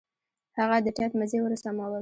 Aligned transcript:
هغه 0.57 0.77
د 0.85 0.87
ټېپ 0.97 1.11
مزي 1.19 1.37
ورسمول. 1.41 1.89